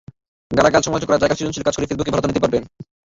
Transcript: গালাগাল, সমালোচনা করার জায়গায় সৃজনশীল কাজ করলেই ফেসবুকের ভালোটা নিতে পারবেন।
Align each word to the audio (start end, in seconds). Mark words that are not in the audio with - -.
গালাগাল, 0.57 0.81
সমালোচনা 0.85 1.07
করার 1.09 1.21
জায়গায় 1.21 1.37
সৃজনশীল 1.37 1.63
কাজ 1.65 1.73
করলেই 1.75 1.89
ফেসবুকের 1.89 2.13
ভালোটা 2.13 2.29
নিতে 2.29 2.43
পারবেন। 2.43 2.63